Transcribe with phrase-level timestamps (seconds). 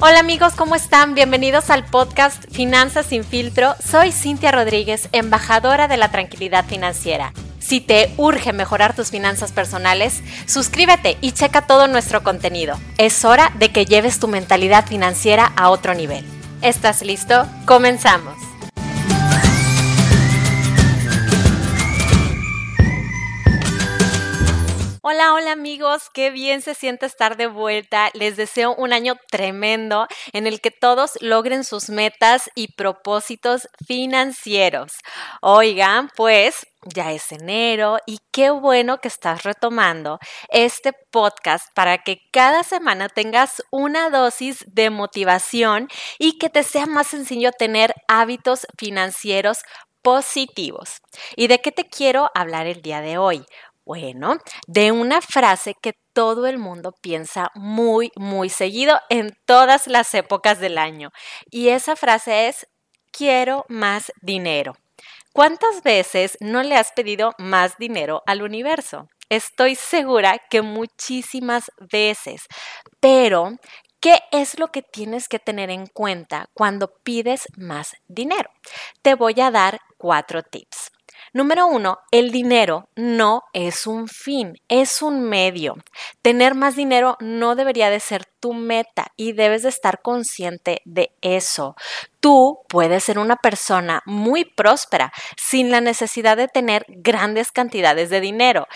[0.00, 1.16] Hola amigos, ¿cómo están?
[1.16, 3.74] Bienvenidos al podcast Finanzas sin filtro.
[3.84, 7.32] Soy Cintia Rodríguez, embajadora de la tranquilidad financiera.
[7.58, 12.78] Si te urge mejorar tus finanzas personales, suscríbete y checa todo nuestro contenido.
[12.96, 16.24] Es hora de que lleves tu mentalidad financiera a otro nivel.
[16.62, 17.48] ¿Estás listo?
[17.66, 18.47] Comenzamos.
[25.10, 28.10] Hola, hola amigos, qué bien se siente estar de vuelta.
[28.12, 34.92] Les deseo un año tremendo en el que todos logren sus metas y propósitos financieros.
[35.40, 40.18] Oigan, pues ya es enero y qué bueno que estás retomando
[40.50, 45.88] este podcast para que cada semana tengas una dosis de motivación
[46.18, 49.60] y que te sea más sencillo tener hábitos financieros
[50.02, 51.00] positivos.
[51.34, 53.44] ¿Y de qué te quiero hablar el día de hoy?
[53.88, 60.12] Bueno, de una frase que todo el mundo piensa muy, muy seguido en todas las
[60.12, 61.10] épocas del año.
[61.50, 62.66] Y esa frase es,
[63.12, 64.74] quiero más dinero.
[65.32, 69.08] ¿Cuántas veces no le has pedido más dinero al universo?
[69.30, 72.42] Estoy segura que muchísimas veces,
[73.00, 73.52] pero
[74.00, 78.48] ¿Qué es lo que tienes que tener en cuenta cuando pides más dinero?
[79.02, 80.92] Te voy a dar cuatro tips.
[81.32, 85.76] Número uno, el dinero no es un fin, es un medio.
[86.22, 91.10] Tener más dinero no debería de ser tu meta y debes de estar consciente de
[91.20, 91.74] eso.
[92.20, 98.20] Tú puedes ser una persona muy próspera sin la necesidad de tener grandes cantidades de
[98.20, 98.66] dinero.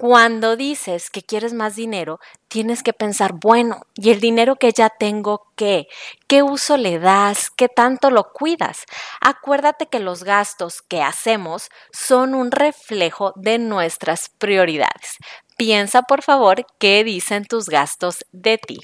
[0.00, 4.88] Cuando dices que quieres más dinero, tienes que pensar, bueno, ¿y el dinero que ya
[4.88, 5.88] tengo qué?
[6.26, 7.50] ¿Qué uso le das?
[7.50, 8.86] ¿Qué tanto lo cuidas?
[9.20, 15.18] Acuérdate que los gastos que hacemos son un reflejo de nuestras prioridades.
[15.58, 18.78] Piensa, por favor, qué dicen tus gastos de ti.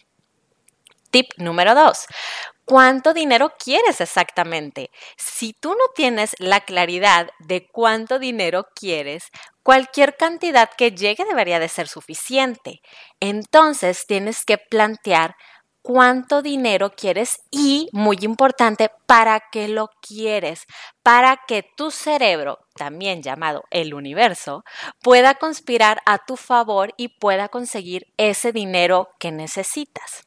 [1.10, 2.04] Tip número dos.
[2.68, 4.90] ¿Cuánto dinero quieres exactamente?
[5.16, 9.30] Si tú no tienes la claridad de cuánto dinero quieres,
[9.62, 12.80] cualquier cantidad que llegue debería de ser suficiente.
[13.20, 15.36] Entonces tienes que plantear
[15.80, 20.64] cuánto dinero quieres y, muy importante, para qué lo quieres,
[21.04, 24.64] para que tu cerebro, también llamado el universo,
[25.04, 30.26] pueda conspirar a tu favor y pueda conseguir ese dinero que necesitas.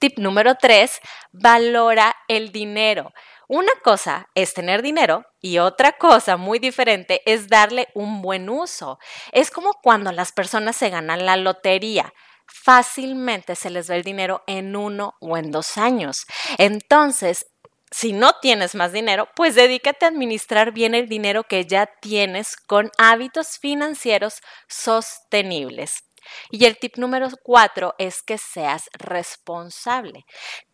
[0.00, 0.98] Tip número tres,
[1.30, 3.12] valora el dinero.
[3.48, 8.98] Una cosa es tener dinero y otra cosa muy diferente es darle un buen uso.
[9.30, 12.14] Es como cuando las personas se ganan la lotería.
[12.46, 16.24] Fácilmente se les ve el dinero en uno o en dos años.
[16.56, 17.44] Entonces,
[17.90, 22.56] si no tienes más dinero, pues dedícate a administrar bien el dinero que ya tienes
[22.56, 26.04] con hábitos financieros sostenibles.
[26.50, 30.24] Y el tip número cuatro es que seas responsable.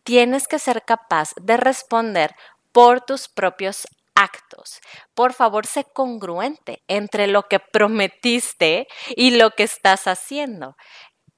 [0.03, 2.35] Tienes que ser capaz de responder
[2.71, 3.87] por tus propios
[4.17, 4.79] actos.
[5.13, 10.75] Por favor, sé congruente entre lo que prometiste y lo que estás haciendo.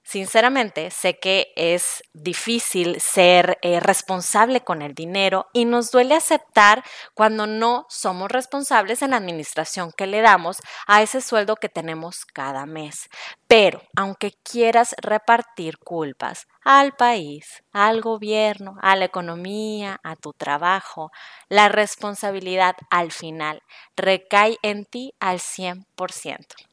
[0.10, 6.84] Sinceramente, sé que es difícil ser eh, responsable con el dinero y nos duele aceptar
[7.14, 12.26] cuando no somos responsables en la administración que le damos a ese sueldo que tenemos
[12.26, 13.08] cada mes.
[13.48, 21.12] Pero, aunque quieras repartir culpas al país, al gobierno, a la economía, a tu trabajo,
[21.50, 23.62] la responsabilidad al final
[23.96, 26.69] recae en ti al 100%.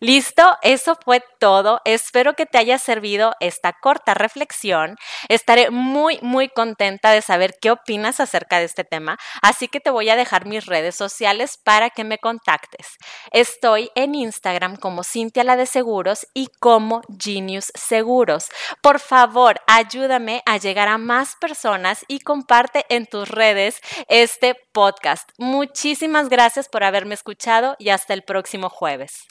[0.00, 1.80] Listo, eso fue todo.
[1.84, 4.96] Espero que te haya servido esta corta reflexión.
[5.28, 9.90] Estaré muy, muy contenta de saber qué opinas acerca de este tema, así que te
[9.90, 12.96] voy a dejar mis redes sociales para que me contactes.
[13.32, 18.48] Estoy en Instagram como Cintia la de Seguros y como Genius Seguros.
[18.82, 25.30] Por favor, ayúdame a llegar a más personas y comparte en tus redes este podcast.
[25.38, 29.26] Muchísimas gracias por haberme escuchado y hasta el próximo jueves.